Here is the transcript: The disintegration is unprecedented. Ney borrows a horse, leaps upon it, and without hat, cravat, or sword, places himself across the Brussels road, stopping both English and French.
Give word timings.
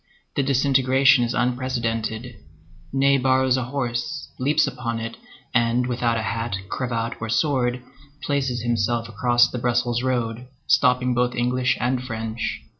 The 0.35 0.41
disintegration 0.41 1.23
is 1.23 1.35
unprecedented. 1.35 2.37
Ney 2.91 3.19
borrows 3.19 3.55
a 3.55 3.65
horse, 3.65 4.29
leaps 4.39 4.65
upon 4.65 4.99
it, 4.99 5.15
and 5.53 5.85
without 5.85 6.17
hat, 6.17 6.55
cravat, 6.69 7.17
or 7.21 7.29
sword, 7.29 7.83
places 8.23 8.63
himself 8.63 9.07
across 9.07 9.47
the 9.51 9.59
Brussels 9.59 10.01
road, 10.01 10.47
stopping 10.65 11.13
both 11.13 11.35
English 11.35 11.77
and 11.79 12.01
French. 12.01 12.61